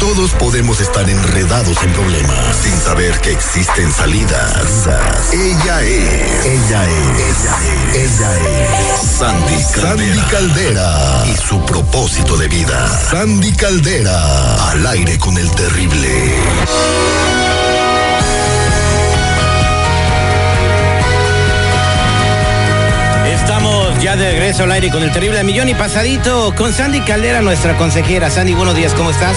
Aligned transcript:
Todos 0.00 0.30
podemos 0.32 0.80
estar 0.80 1.08
enredados 1.08 1.82
en 1.82 1.92
problemas 1.92 2.56
sin 2.62 2.76
saber 2.78 3.18
que 3.20 3.32
existen 3.32 3.90
salidas. 3.92 4.88
Ella 5.32 5.82
es. 5.82 6.46
Ella 6.46 6.84
es. 6.84 7.18
Ella 7.18 7.56
es. 7.94 8.20
Ella 8.20 8.30
es. 8.36 9.10
Sandy 9.18 9.64
Caldera. 9.74 10.14
Sandy 10.14 10.30
Caldera. 10.30 11.24
Y 11.26 11.36
su 11.36 11.64
propósito 11.66 12.36
de 12.36 12.46
vida. 12.46 12.88
Sandy 13.10 13.52
Caldera. 13.52 14.70
Al 14.70 14.86
aire 14.86 15.18
con 15.18 15.36
el 15.36 15.50
terrible. 15.50 16.08
Estamos 23.26 24.00
ya 24.02 24.14
de 24.14 24.30
regreso 24.30 24.62
al 24.62 24.72
aire 24.72 24.90
con 24.90 25.02
el 25.02 25.10
terrible 25.10 25.42
millón 25.42 25.68
y 25.68 25.74
pasadito 25.74 26.54
con 26.54 26.72
Sandy 26.72 27.00
Caldera, 27.00 27.42
nuestra 27.42 27.76
consejera. 27.76 28.30
Sandy, 28.30 28.54
buenos 28.54 28.76
días, 28.76 28.94
¿cómo 28.94 29.10
estás? 29.10 29.36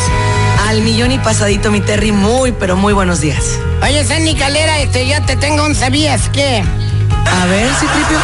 Al 0.72 0.84
millón 0.84 1.12
y 1.12 1.20
pasadito, 1.20 1.70
mi 1.70 1.82
Terry, 1.82 2.14
muy, 2.14 2.54
pero 2.54 2.78
muy 2.78 2.94
buenos 2.94 3.20
días. 3.20 3.60
Oye, 3.84 4.06
Sandy 4.06 4.36
Caldera, 4.36 4.80
este, 4.80 5.06
yo 5.06 5.22
te 5.26 5.36
tengo 5.36 5.66
un 5.66 5.76
¿sabías 5.76 6.30
qué? 6.30 6.64
A 7.42 7.46
ver, 7.48 7.70
Citripio. 7.74 8.18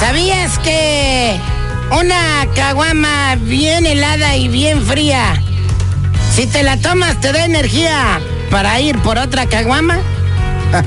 ¿Sabías 0.00 0.58
que 0.58 1.38
una 1.92 2.48
caguama 2.56 3.36
bien 3.36 3.86
helada 3.86 4.34
y 4.34 4.48
bien 4.48 4.84
fría, 4.84 5.40
si 6.34 6.48
te 6.48 6.64
la 6.64 6.78
tomas 6.78 7.20
te 7.20 7.30
da 7.32 7.44
energía 7.44 8.18
para 8.50 8.80
ir 8.80 8.98
por 8.98 9.16
otra 9.16 9.46
caguama? 9.46 9.98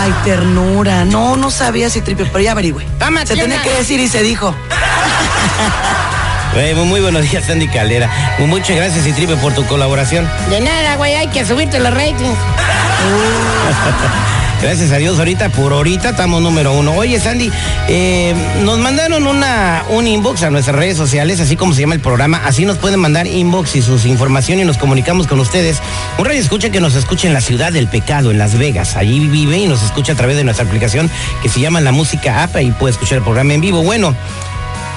Ay, 0.00 0.14
ternura. 0.24 1.04
No, 1.04 1.36
no 1.36 1.50
sabía, 1.50 1.90
Citripio, 1.90 2.26
pero 2.32 2.40
ya 2.40 2.52
averigüe. 2.52 2.86
Se 3.26 3.34
tiene 3.34 3.58
que 3.58 3.74
decir 3.74 4.00
y 4.00 4.08
se 4.08 4.22
dijo. 4.22 4.54
Muy, 6.52 7.00
buenos 7.00 7.30
días, 7.30 7.44
Sandy 7.44 7.68
Caldera. 7.68 8.10
Muchas 8.40 8.76
gracias, 8.76 9.04
Citripe, 9.04 9.36
por 9.36 9.54
tu 9.54 9.64
colaboración. 9.66 10.28
De 10.50 10.60
nada, 10.60 10.96
güey, 10.96 11.14
hay 11.14 11.28
que 11.28 11.44
subirte 11.44 11.78
los 11.78 11.94
ratings. 11.94 12.20
Gracias 14.60 14.92
a 14.92 14.98
Dios, 14.98 15.18
ahorita 15.18 15.48
por 15.48 15.72
ahorita 15.72 16.10
estamos 16.10 16.42
número 16.42 16.74
uno. 16.74 16.92
Oye, 16.92 17.18
Sandy, 17.18 17.50
eh, 17.88 18.34
nos 18.62 18.78
mandaron 18.78 19.26
una, 19.26 19.84
un 19.88 20.06
inbox 20.06 20.42
a 20.42 20.50
nuestras 20.50 20.76
redes 20.76 20.98
sociales, 20.98 21.40
así 21.40 21.56
como 21.56 21.72
se 21.72 21.80
llama 21.80 21.94
el 21.94 22.00
programa. 22.00 22.42
Así 22.44 22.66
nos 22.66 22.76
pueden 22.76 23.00
mandar 23.00 23.26
inbox 23.26 23.76
y 23.76 23.82
sus 23.82 24.04
información 24.04 24.60
y 24.60 24.64
nos 24.64 24.76
comunicamos 24.76 25.26
con 25.26 25.40
ustedes. 25.40 25.80
Un 26.18 26.26
radio 26.26 26.40
escucha 26.40 26.68
que 26.68 26.80
nos 26.80 26.94
escucha 26.94 27.26
en 27.26 27.32
la 27.32 27.40
ciudad 27.40 27.72
del 27.72 27.88
pecado, 27.88 28.30
en 28.30 28.38
Las 28.38 28.58
Vegas. 28.58 28.96
Allí 28.96 29.28
vive 29.28 29.56
y 29.56 29.66
nos 29.66 29.82
escucha 29.82 30.12
a 30.12 30.16
través 30.16 30.36
de 30.36 30.44
nuestra 30.44 30.66
aplicación 30.66 31.10
que 31.42 31.48
se 31.48 31.60
llama 31.60 31.80
La 31.80 31.92
Música 31.92 32.42
App 32.42 32.60
y 32.60 32.70
puede 32.72 32.92
escuchar 32.92 33.18
el 33.18 33.24
programa 33.24 33.54
en 33.54 33.62
vivo. 33.62 33.82
Bueno, 33.82 34.14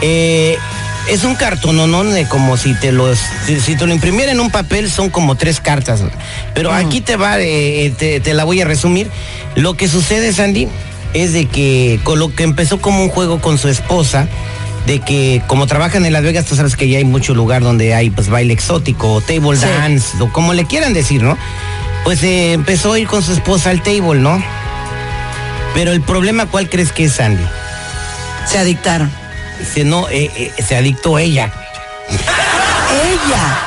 eh, 0.01 0.57
es 1.09 1.23
un 1.23 1.35
cartononón 1.35 2.13
de 2.13 2.25
como 2.27 2.55
si 2.57 2.73
te 2.75 2.91
los 2.91 3.19
si, 3.45 3.59
si 3.59 3.75
te 3.75 3.85
lo 3.85 3.93
imprimiera 3.93 4.31
en 4.31 4.39
un 4.39 4.49
papel 4.51 4.89
son 4.89 5.09
como 5.09 5.35
tres 5.35 5.59
cartas 5.59 6.01
pero 6.53 6.71
aquí 6.71 7.01
te 7.01 7.15
va 7.17 7.39
eh, 7.39 7.93
te, 7.97 8.19
te 8.19 8.33
la 8.33 8.43
voy 8.45 8.61
a 8.61 8.65
resumir. 8.65 9.09
Lo 9.55 9.75
que 9.75 9.87
sucede 9.87 10.31
Sandy 10.33 10.67
es 11.13 11.33
de 11.33 11.45
que 11.45 11.99
con 12.03 12.19
lo 12.19 12.33
que 12.33 12.43
empezó 12.43 12.79
como 12.81 13.03
un 13.03 13.09
juego 13.09 13.39
con 13.41 13.57
su 13.57 13.67
esposa 13.69 14.27
de 14.87 14.99
que 14.99 15.41
como 15.47 15.67
trabajan 15.67 16.05
en 16.05 16.13
Las 16.13 16.23
Vegas 16.23 16.45
tú 16.45 16.55
sabes 16.55 16.75
que 16.75 16.87
ya 16.89 16.97
hay 16.97 17.05
mucho 17.05 17.33
lugar 17.33 17.61
donde 17.63 17.93
hay 17.93 18.09
pues 18.09 18.29
baile 18.29 18.53
exótico 18.53 19.13
o 19.13 19.21
table 19.21 19.57
Sí. 19.57 19.65
dance 19.65 20.17
o 20.21 20.31
como 20.31 20.53
le 20.53 20.65
quieran 20.65 20.93
decir 20.93 21.21
no 21.23 21.37
pues 22.03 22.21
eh, 22.23 22.53
empezó 22.53 22.93
a 22.93 22.99
ir 22.99 23.07
con 23.07 23.21
su 23.23 23.31
esposa 23.33 23.69
al 23.69 23.81
table 23.83 24.19
no 24.19 24.43
pero 25.73 25.91
el 25.91 26.01
problema 26.01 26.47
cuál 26.47 26.69
crees 26.69 26.91
que 26.91 27.05
es 27.05 27.13
Sandy 27.13 27.43
Se 28.45 28.57
adictaron. 28.57 29.09
Se 29.61 29.83
no 29.83 30.09
eh, 30.09 30.31
eh, 30.35 30.51
se 30.61 30.75
adictó 30.75 31.19
ella 31.19 31.51
Ella. 33.13 33.59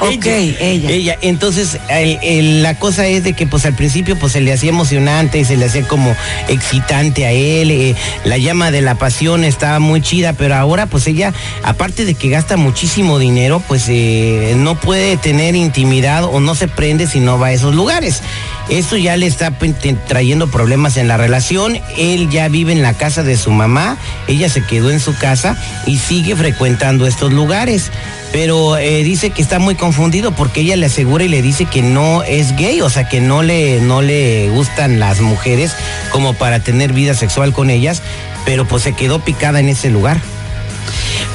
Ok, 0.00 0.26
ella. 0.26 0.90
Ella, 0.90 1.18
entonces 1.22 1.78
el- 1.88 2.18
el- 2.22 2.62
la 2.62 2.78
cosa 2.78 3.06
es 3.06 3.24
de 3.24 3.32
que 3.32 3.46
pues 3.46 3.64
al 3.64 3.74
principio 3.74 4.18
pues 4.18 4.32
se 4.32 4.40
le 4.40 4.52
hacía 4.52 4.68
emocionante, 4.70 5.44
se 5.44 5.56
le 5.56 5.64
hacía 5.66 5.86
como 5.88 6.14
excitante 6.48 7.24
a 7.26 7.30
él, 7.32 7.70
eh, 7.70 7.94
la 8.24 8.36
llama 8.36 8.70
de 8.70 8.82
la 8.82 8.96
pasión 8.96 9.44
estaba 9.44 9.78
muy 9.78 10.02
chida, 10.02 10.34
pero 10.34 10.54
ahora 10.56 10.86
pues 10.86 11.06
ella, 11.06 11.32
aparte 11.62 12.04
de 12.04 12.14
que 12.14 12.28
gasta 12.28 12.56
muchísimo 12.56 13.18
dinero, 13.18 13.62
pues 13.66 13.84
eh, 13.88 14.54
no 14.56 14.78
puede 14.78 15.16
tener 15.16 15.54
intimidad 15.56 16.24
o 16.24 16.40
no 16.40 16.54
se 16.54 16.68
prende 16.68 17.06
si 17.06 17.20
no 17.20 17.38
va 17.38 17.46
a 17.48 17.52
esos 17.52 17.74
lugares. 17.74 18.20
Esto 18.68 18.96
ya 18.96 19.16
le 19.16 19.26
está 19.26 19.50
te- 19.52 19.94
trayendo 19.94 20.48
problemas 20.50 20.96
en 20.96 21.08
la 21.08 21.16
relación, 21.16 21.78
él 21.96 22.28
ya 22.30 22.48
vive 22.48 22.72
en 22.72 22.82
la 22.82 22.94
casa 22.94 23.22
de 23.22 23.36
su 23.38 23.50
mamá, 23.50 23.96
ella 24.28 24.48
se 24.48 24.62
quedó 24.64 24.90
en 24.90 25.00
su 25.00 25.16
casa 25.16 25.56
y 25.86 25.98
sigue 25.98 26.36
frecuentando 26.36 27.06
estos 27.06 27.32
lugares 27.32 27.90
pero 28.34 28.76
eh, 28.76 29.04
dice 29.04 29.30
que 29.30 29.40
está 29.40 29.60
muy 29.60 29.76
confundido 29.76 30.32
porque 30.32 30.62
ella 30.62 30.74
le 30.74 30.86
asegura 30.86 31.22
y 31.22 31.28
le 31.28 31.40
dice 31.40 31.66
que 31.66 31.82
no 31.82 32.24
es 32.24 32.56
gay, 32.56 32.80
o 32.80 32.90
sea 32.90 33.08
que 33.08 33.20
no 33.20 33.44
le, 33.44 33.80
no 33.80 34.02
le 34.02 34.50
gustan 34.50 34.98
las 34.98 35.20
mujeres 35.20 35.76
como 36.10 36.34
para 36.34 36.58
tener 36.58 36.92
vida 36.92 37.14
sexual 37.14 37.52
con 37.52 37.70
ellas, 37.70 38.02
pero 38.44 38.66
pues 38.66 38.82
se 38.82 38.92
quedó 38.92 39.20
picada 39.20 39.60
en 39.60 39.68
ese 39.68 39.88
lugar. 39.88 40.20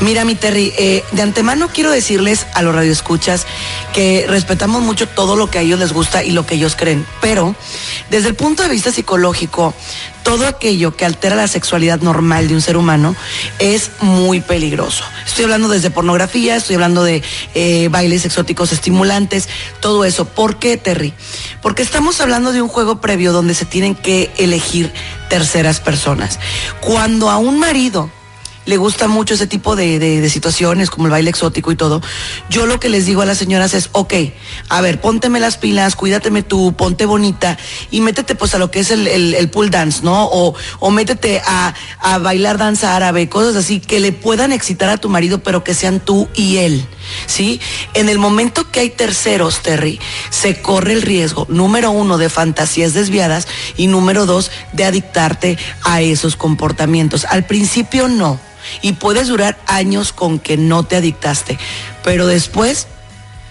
Mira, 0.01 0.23
mi 0.23 0.35
Terry, 0.35 0.73
eh, 0.77 1.03
de 1.11 1.21
antemano 1.21 1.67
quiero 1.73 1.91
decirles 1.91 2.47
a 2.53 2.61
los 2.61 2.73
radioescuchas 2.73 3.45
que 3.93 4.25
respetamos 4.29 4.81
mucho 4.81 5.09
todo 5.09 5.35
lo 5.35 5.51
que 5.51 5.57
a 5.57 5.61
ellos 5.61 5.77
les 5.77 5.91
gusta 5.91 6.23
y 6.23 6.31
lo 6.31 6.45
que 6.45 6.55
ellos 6.55 6.77
creen, 6.77 7.05
pero 7.19 7.53
desde 8.09 8.29
el 8.29 8.35
punto 8.35 8.63
de 8.63 8.69
vista 8.69 8.93
psicológico, 8.93 9.73
todo 10.23 10.47
aquello 10.47 10.95
que 10.95 11.03
altera 11.03 11.35
la 11.35 11.49
sexualidad 11.49 11.99
normal 11.99 12.47
de 12.47 12.53
un 12.53 12.61
ser 12.61 12.77
humano 12.77 13.13
es 13.59 13.91
muy 13.99 14.39
peligroso. 14.39 15.03
Estoy 15.25 15.43
hablando 15.43 15.67
desde 15.67 15.91
pornografía, 15.91 16.55
estoy 16.55 16.75
hablando 16.75 17.03
de 17.03 17.21
eh, 17.53 17.89
bailes 17.91 18.23
exóticos 18.23 18.71
estimulantes, 18.71 19.49
todo 19.81 20.05
eso. 20.05 20.25
¿Por 20.25 20.59
qué, 20.59 20.77
Terry? 20.77 21.13
Porque 21.61 21.81
estamos 21.81 22.21
hablando 22.21 22.53
de 22.53 22.61
un 22.61 22.69
juego 22.69 23.01
previo 23.01 23.33
donde 23.33 23.53
se 23.53 23.65
tienen 23.65 23.95
que 23.95 24.31
elegir 24.37 24.93
terceras 25.29 25.81
personas. 25.81 26.39
Cuando 26.79 27.29
a 27.29 27.37
un 27.37 27.59
marido 27.59 28.09
le 28.69 28.77
gusta 28.77 29.07
mucho 29.07 29.33
ese 29.33 29.47
tipo 29.47 29.75
de, 29.75 29.97
de- 29.99 30.29
situaciones, 30.29 30.91
como 30.91 31.07
el 31.07 31.11
baile 31.11 31.31
exótico 31.31 31.71
y 31.71 31.75
todo, 31.75 32.01
yo 32.49 32.67
lo 32.67 32.79
que 32.79 32.87
les 32.87 33.05
digo 33.07 33.23
a 33.23 33.25
las 33.25 33.39
señoras 33.39 33.73
es, 33.73 33.89
ok, 33.93 34.13
a 34.69 34.79
ver, 34.81 35.01
pónteme 35.01 35.39
las 35.39 35.57
pilas, 35.57 35.95
cuídateme 35.95 36.43
tú, 36.43 36.73
ponte 36.73 37.05
bonita 37.07 37.57
y 37.89 38.01
métete 38.01 38.35
pues 38.35 38.53
a 38.53 38.59
lo 38.59 38.69
que 38.69 38.81
es 38.81 38.91
el, 38.91 39.07
el, 39.07 39.33
el 39.33 39.49
pool 39.49 39.71
dance, 39.71 40.01
¿no? 40.03 40.25
O, 40.25 40.53
o 40.79 40.91
métete 40.91 41.41
a, 41.45 41.73
a 41.99 42.19
bailar 42.19 42.59
danza 42.59 42.95
árabe, 42.95 43.27
cosas 43.27 43.55
así 43.55 43.79
que 43.79 43.99
le 43.99 44.11
puedan 44.11 44.51
excitar 44.51 44.89
a 44.89 44.97
tu 44.97 45.09
marido, 45.09 45.39
pero 45.41 45.63
que 45.63 45.73
sean 45.73 45.99
tú 45.99 46.27
y 46.35 46.57
él. 46.57 46.85
¿Sí? 47.25 47.59
En 47.93 48.09
el 48.09 48.19
momento 48.19 48.69
que 48.71 48.81
hay 48.81 48.89
terceros, 48.89 49.61
Terry, 49.61 49.99
se 50.29 50.61
corre 50.61 50.93
el 50.93 51.01
riesgo, 51.01 51.45
número 51.49 51.91
uno, 51.91 52.17
de 52.17 52.29
fantasías 52.29 52.93
desviadas 52.93 53.47
y 53.77 53.87
número 53.87 54.25
dos, 54.25 54.51
de 54.73 54.85
adictarte 54.85 55.57
a 55.83 56.01
esos 56.01 56.35
comportamientos. 56.35 57.25
Al 57.25 57.45
principio 57.45 58.07
no. 58.07 58.39
Y 58.81 58.93
puedes 58.93 59.27
durar 59.27 59.57
años 59.65 60.13
con 60.13 60.39
que 60.39 60.57
no 60.57 60.83
te 60.83 60.97
adictaste. 60.97 61.57
Pero 62.03 62.27
después 62.27 62.87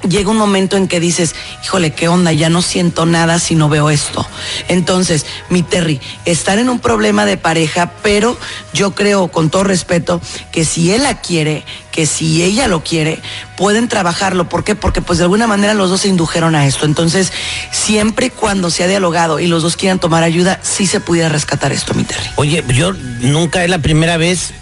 llega 0.06 0.30
un 0.30 0.36
momento 0.36 0.76
en 0.76 0.88
que 0.88 1.00
dices, 1.00 1.34
híjole, 1.64 1.92
¿qué 1.92 2.08
onda? 2.08 2.32
Ya 2.32 2.50
no 2.50 2.62
siento 2.62 3.06
nada 3.06 3.38
si 3.38 3.54
no 3.54 3.68
veo 3.68 3.90
esto. 3.90 4.26
Entonces, 4.68 5.26
mi 5.48 5.62
Terry, 5.62 6.00
estar 6.24 6.58
en 6.58 6.68
un 6.68 6.78
problema 6.78 7.26
de 7.26 7.36
pareja, 7.36 7.92
pero 8.02 8.36
yo 8.72 8.94
creo, 8.94 9.28
con 9.28 9.50
todo 9.50 9.64
respeto, 9.64 10.20
que 10.52 10.64
si 10.64 10.92
él 10.92 11.02
la 11.02 11.20
quiere, 11.20 11.64
que 11.90 12.06
si 12.06 12.42
ella 12.42 12.68
lo 12.68 12.84
quiere, 12.84 13.20
pueden 13.56 13.88
trabajarlo. 13.88 14.48
¿Por 14.48 14.62
qué? 14.62 14.74
Porque 14.76 15.02
pues 15.02 15.18
de 15.18 15.24
alguna 15.24 15.46
manera 15.46 15.74
los 15.74 15.90
dos 15.90 16.02
se 16.02 16.08
indujeron 16.08 16.54
a 16.54 16.66
esto. 16.66 16.86
Entonces, 16.86 17.32
siempre 17.72 18.26
y 18.26 18.30
cuando 18.30 18.70
se 18.70 18.84
ha 18.84 18.86
dialogado 18.86 19.40
y 19.40 19.48
los 19.48 19.62
dos 19.62 19.76
quieran 19.76 19.98
tomar 19.98 20.22
ayuda, 20.22 20.60
sí 20.62 20.86
se 20.86 21.00
pudiera 21.00 21.28
rescatar 21.28 21.72
esto, 21.72 21.94
mi 21.94 22.04
Terry. 22.04 22.30
Oye, 22.36 22.64
yo 22.72 22.92
nunca 22.92 23.64
es 23.64 23.70
la 23.70 23.78
primera 23.78 24.16
vez, 24.16 24.52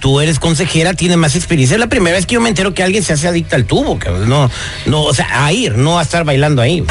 tú 0.00 0.20
eres 0.20 0.38
consejera, 0.38 0.94
tienes 0.94 1.16
más 1.16 1.34
experiencia, 1.36 1.74
es 1.74 1.80
la 1.80 1.88
primera 1.88 2.16
vez 2.16 2.26
que 2.26 2.34
yo 2.34 2.40
me 2.40 2.48
entero 2.48 2.74
que 2.74 2.82
alguien 2.82 3.02
se 3.02 3.12
hace 3.12 3.28
adicta 3.28 3.56
al 3.56 3.64
tubo, 3.64 3.98
no, 4.26 4.50
no, 4.86 5.02
o 5.02 5.14
sea, 5.14 5.44
a 5.44 5.52
ir, 5.52 5.76
no 5.76 5.98
a 5.98 6.02
estar 6.02 6.24
bailando 6.24 6.62
ahí. 6.62 6.84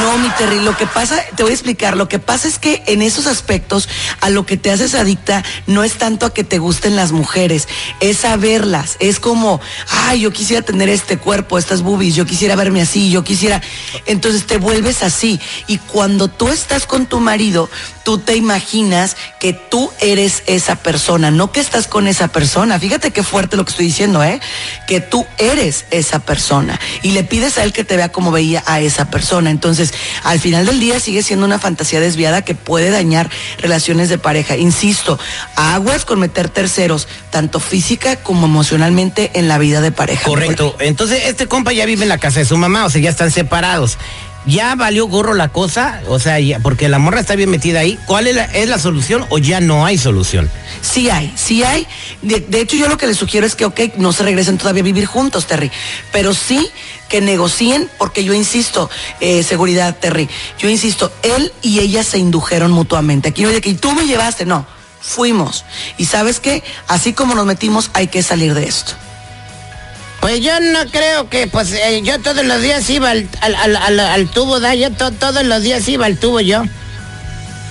No, 0.00 0.18
mi 0.18 0.28
Terry, 0.30 0.60
lo 0.60 0.76
que 0.76 0.86
pasa, 0.86 1.20
te 1.34 1.42
voy 1.42 1.50
a 1.50 1.54
explicar, 1.54 1.96
lo 1.96 2.08
que 2.08 2.20
pasa 2.20 2.46
es 2.46 2.58
que 2.58 2.84
en 2.86 3.02
esos 3.02 3.26
aspectos 3.26 3.88
a 4.20 4.30
lo 4.30 4.46
que 4.46 4.56
te 4.56 4.70
haces 4.70 4.94
adicta 4.94 5.42
no 5.66 5.82
es 5.82 5.94
tanto 5.94 6.26
a 6.26 6.32
que 6.32 6.44
te 6.44 6.58
gusten 6.58 6.94
las 6.94 7.10
mujeres, 7.10 7.66
es 8.00 8.24
a 8.24 8.36
verlas, 8.36 8.96
es 9.00 9.18
como, 9.18 9.60
ay, 9.88 10.20
yo 10.20 10.32
quisiera 10.32 10.62
tener 10.62 10.88
este 10.88 11.18
cuerpo, 11.18 11.58
estas 11.58 11.82
boobies, 11.82 12.14
yo 12.14 12.26
quisiera 12.26 12.54
verme 12.54 12.80
así, 12.80 13.10
yo 13.10 13.24
quisiera, 13.24 13.60
entonces 14.06 14.46
te 14.46 14.58
vuelves 14.58 15.02
así. 15.02 15.40
Y 15.66 15.78
cuando 15.78 16.28
tú 16.28 16.48
estás 16.48 16.86
con 16.86 17.06
tu 17.06 17.18
marido, 17.18 17.68
tú 18.04 18.18
te 18.18 18.36
imaginas 18.36 19.16
que 19.40 19.52
tú 19.52 19.90
eres 20.00 20.44
esa 20.46 20.76
persona, 20.76 21.32
no 21.32 21.50
que 21.50 21.60
estás 21.60 21.88
con 21.88 21.95
esa 22.06 22.28
persona. 22.28 22.78
Fíjate 22.78 23.10
qué 23.10 23.22
fuerte 23.22 23.56
lo 23.56 23.64
que 23.64 23.70
estoy 23.70 23.86
diciendo, 23.86 24.22
¿eh? 24.22 24.40
Que 24.86 25.00
tú 25.00 25.26
eres 25.38 25.86
esa 25.90 26.18
persona 26.18 26.78
y 27.02 27.12
le 27.12 27.24
pides 27.24 27.58
a 27.58 27.64
él 27.64 27.72
que 27.72 27.84
te 27.84 27.96
vea 27.96 28.10
como 28.10 28.30
veía 28.30 28.62
a 28.66 28.80
esa 28.80 29.10
persona. 29.10 29.50
Entonces, 29.50 29.92
al 30.22 30.40
final 30.40 30.66
del 30.66 30.80
día 30.80 31.00
sigue 31.00 31.22
siendo 31.22 31.46
una 31.46 31.58
fantasía 31.58 32.00
desviada 32.00 32.42
que 32.42 32.54
puede 32.54 32.90
dañar 32.90 33.30
relaciones 33.58 34.08
de 34.08 34.18
pareja. 34.18 34.56
Insisto, 34.56 35.18
aguas 35.56 36.04
con 36.04 36.20
meter 36.20 36.48
terceros, 36.48 37.08
tanto 37.30 37.60
física 37.60 38.16
como 38.16 38.46
emocionalmente 38.46 39.30
en 39.34 39.48
la 39.48 39.58
vida 39.58 39.80
de 39.80 39.92
pareja. 39.92 40.24
Correcto. 40.24 40.76
Entonces, 40.80 41.22
este 41.26 41.46
compa 41.46 41.72
ya 41.72 41.86
vive 41.86 42.02
en 42.02 42.08
la 42.08 42.18
casa 42.18 42.40
de 42.40 42.46
su 42.46 42.56
mamá, 42.56 42.84
o 42.84 42.90
sea, 42.90 43.00
ya 43.00 43.10
están 43.10 43.30
separados. 43.30 43.98
¿Ya 44.46 44.76
valió 44.76 45.08
gorro 45.08 45.34
la 45.34 45.48
cosa? 45.48 46.00
O 46.08 46.20
sea, 46.20 46.36
porque 46.62 46.88
la 46.88 47.00
morra 47.00 47.18
está 47.18 47.34
bien 47.34 47.50
metida 47.50 47.80
ahí. 47.80 47.98
¿Cuál 48.06 48.28
es 48.28 48.68
la, 48.68 48.78
solución 48.78 49.26
o 49.28 49.38
ya 49.38 49.60
no 49.60 49.84
hay 49.84 49.98
solución? 49.98 50.48
Sí 50.82 51.10
hay, 51.10 51.32
sí 51.36 51.64
hay. 51.64 51.86
De, 52.22 52.60
hecho, 52.60 52.76
yo 52.76 52.88
lo 52.88 52.96
que 52.96 53.08
les 53.08 53.16
sugiero 53.16 53.44
es 53.44 53.56
que, 53.56 53.64
ok, 53.64 53.80
no 53.96 54.12
se 54.12 54.22
regresen 54.22 54.56
todavía 54.56 54.82
a 54.82 54.84
vivir 54.84 55.06
juntos, 55.06 55.46
Terry, 55.46 55.72
pero 56.12 56.32
sí 56.32 56.70
que 57.08 57.20
negocien, 57.20 57.90
porque 57.98 58.22
yo 58.22 58.34
insisto, 58.34 58.88
eh, 59.20 59.42
seguridad, 59.42 59.96
Terry, 59.98 60.28
yo 60.58 60.68
insisto, 60.68 61.12
él 61.22 61.52
y 61.62 61.80
ella 61.80 62.04
se 62.04 62.18
indujeron 62.18 62.70
mutuamente. 62.70 63.30
Aquí 63.30 63.42
no 63.42 63.48
hay 63.48 63.60
que, 63.60 63.74
tú 63.74 63.92
me 63.92 64.06
llevaste, 64.06 64.46
no, 64.46 64.64
fuimos. 65.00 65.64
Y 65.98 66.04
sabes 66.04 66.38
qué, 66.38 66.62
así 66.86 67.12
como 67.12 67.34
nos 67.34 67.46
metimos, 67.46 67.90
hay 67.94 68.06
que 68.06 68.22
salir 68.22 68.54
de 68.54 68.64
esto. 68.64 68.92
Pues 70.26 70.40
yo 70.40 70.58
no 70.58 70.80
creo 70.90 71.30
que, 71.30 71.46
pues 71.46 71.72
eh, 71.72 72.02
yo 72.02 72.20
todos 72.20 72.44
los 72.44 72.60
días 72.60 72.90
iba 72.90 73.10
al, 73.10 73.28
al, 73.42 73.76
al, 73.76 74.00
al 74.00 74.26
tubo, 74.26 74.58
¿da? 74.58 74.74
Yo 74.74 74.90
to, 74.90 75.12
todos 75.12 75.44
los 75.44 75.62
días 75.62 75.86
iba 75.86 76.04
al 76.04 76.18
tubo 76.18 76.40
yo. 76.40 76.64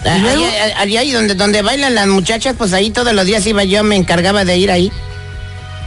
Allá, 0.06 1.02
ahí 1.02 1.12
donde, 1.12 1.36
donde 1.36 1.62
bailan 1.64 1.96
las 1.96 2.08
muchachas, 2.08 2.56
pues 2.58 2.72
ahí 2.72 2.92
todos 2.92 3.12
los 3.12 3.26
días 3.26 3.46
iba 3.46 3.66
yo, 3.66 3.84
me 3.84 3.98
encargaba 3.98 4.46
de 4.46 4.56
ir 4.56 4.72
ahí. 4.72 4.90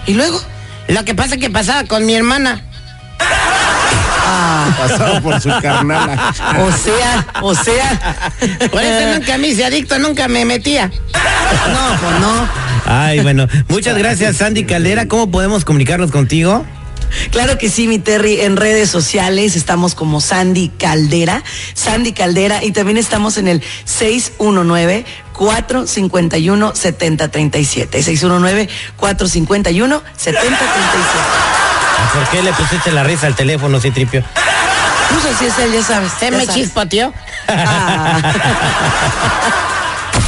¿Y 0.06 0.12
luego? 0.12 0.42
Lo 0.88 1.06
que 1.06 1.14
pasa 1.14 1.36
es 1.36 1.40
que 1.40 1.48
pasaba 1.48 1.84
con 1.84 2.04
mi 2.04 2.12
hermana. 2.12 2.62
Ah. 3.18 4.66
Pasado 4.76 5.22
por 5.22 5.40
su 5.40 5.48
carnala. 5.62 6.34
O 6.58 6.70
sea, 6.70 7.26
o 7.40 7.54
sea. 7.54 8.32
Por 8.70 8.82
eso 8.82 9.14
nunca 9.14 9.38
me 9.38 9.48
hice 9.48 9.64
adicto, 9.64 9.98
nunca 9.98 10.28
me 10.28 10.44
metía. 10.44 10.88
No, 10.88 11.98
pues 11.98 12.20
no. 12.20 12.67
Ay, 12.90 13.20
bueno, 13.20 13.46
muchas 13.68 13.98
gracias 13.98 14.38
Sandy 14.38 14.64
Caldera. 14.64 15.06
¿Cómo 15.08 15.30
podemos 15.30 15.66
comunicarnos 15.66 16.10
contigo? 16.10 16.64
Claro 17.30 17.58
que 17.58 17.68
sí, 17.68 17.86
mi 17.86 17.98
Terry, 17.98 18.40
en 18.40 18.56
redes 18.56 18.88
sociales 18.88 19.56
estamos 19.56 19.94
como 19.94 20.22
Sandy 20.22 20.70
Caldera, 20.70 21.42
Sandy 21.74 22.12
Caldera, 22.12 22.64
y 22.64 22.72
también 22.72 22.96
estamos 22.96 23.36
en 23.36 23.46
el 23.48 23.62
619 23.84 25.04
451 25.34 26.74
7037. 26.74 28.02
619 28.02 28.68
451 28.96 30.02
7037. 30.16 30.68
¿Por 32.14 32.28
qué 32.30 32.42
le 32.42 32.54
pusiste 32.54 32.90
la 32.90 33.04
risa 33.04 33.26
al 33.26 33.36
teléfono, 33.36 33.80
Citripio? 33.80 34.24
Pues 35.12 35.34
así 35.34 35.44
es 35.44 35.58
él, 35.58 35.72
ya 35.72 35.82
sabes. 35.82 36.12
Se 36.18 36.30
me 36.30 36.46
chispoteó. 36.46 37.12
Ah. 37.48 38.22